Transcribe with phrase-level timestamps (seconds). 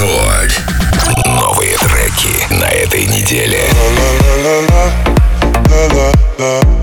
[0.00, 0.62] Рекорд.
[1.26, 3.68] Новые треки на этой неделе.
[3.70, 4.92] La, la, la, la,
[5.68, 6.79] la, la, la.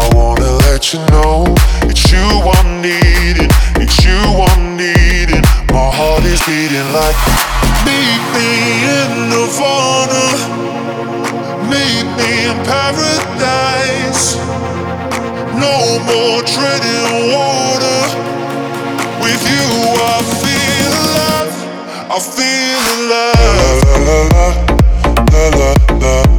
[0.00, 1.54] I wanna let you know
[1.90, 3.50] it's you I'm needing,
[3.82, 4.20] it's you
[4.50, 5.44] I'm needing.
[5.72, 7.16] My heart is beating like
[7.86, 8.48] meet me
[8.98, 9.32] in
[11.72, 14.36] meet me in paradise.
[15.64, 15.76] No
[16.08, 18.00] more treading water.
[19.22, 19.68] With you,
[20.12, 21.54] I feel alive.
[22.10, 23.32] I feel alive.
[23.86, 24.48] La la la
[25.32, 25.70] la la.
[25.98, 26.31] la.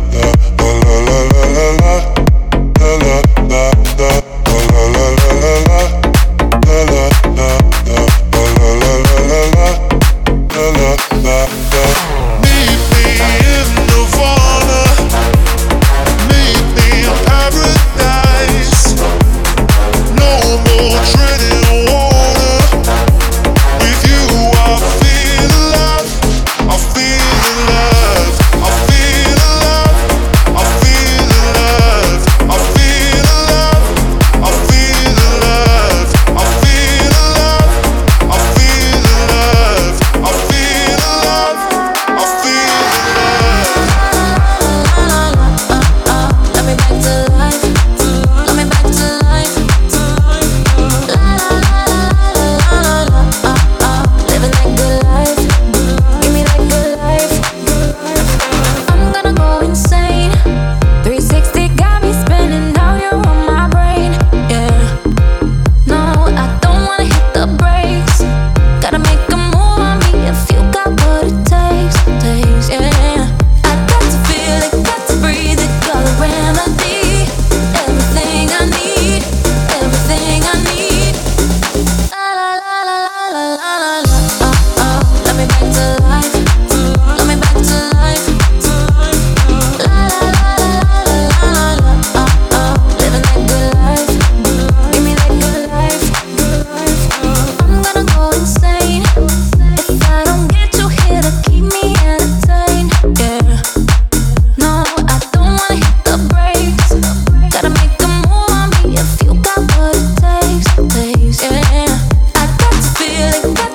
[113.42, 113.73] darling.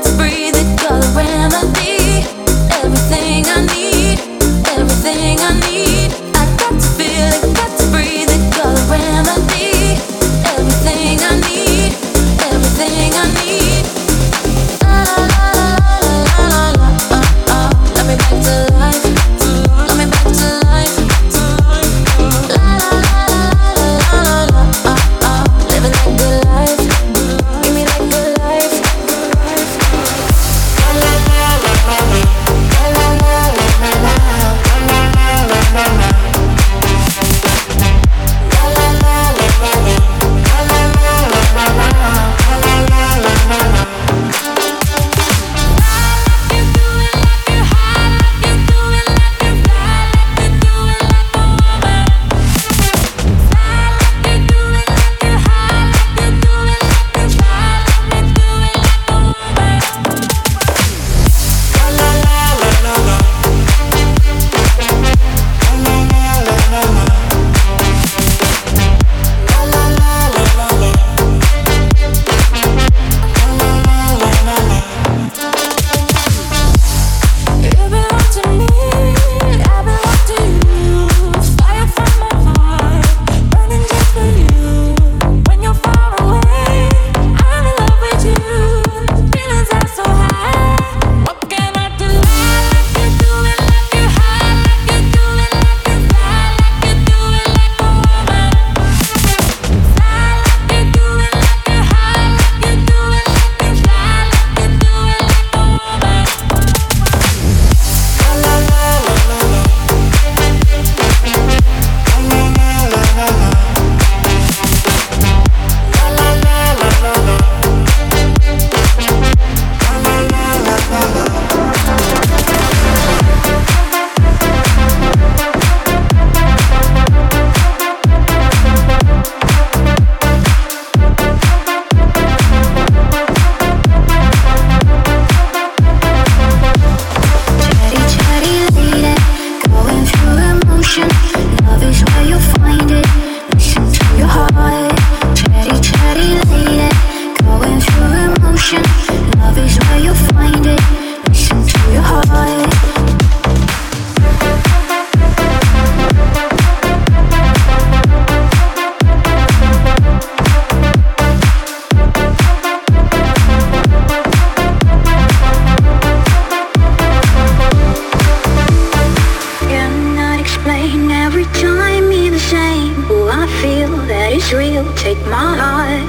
[174.28, 176.04] that is real, take my heart.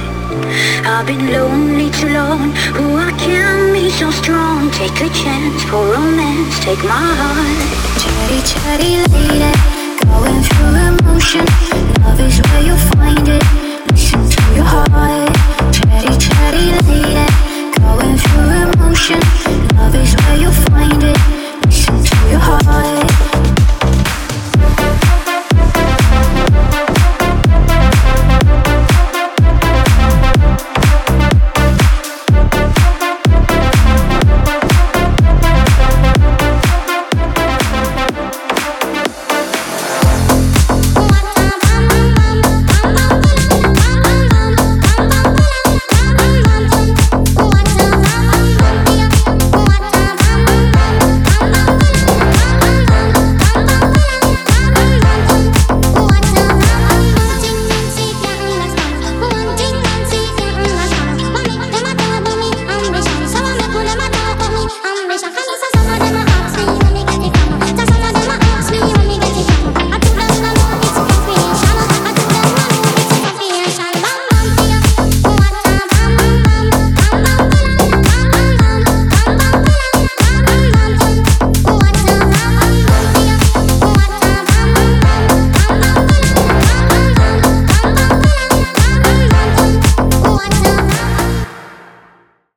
[0.84, 4.70] I've been lonely too long, who I can be so strong?
[4.72, 7.60] Take a chance for romance, take my heart.
[8.00, 9.56] Cheri, cheri lady,
[10.04, 11.46] going through emotion.
[12.04, 13.44] Love is where you find it,
[13.88, 15.19] listen to your heart.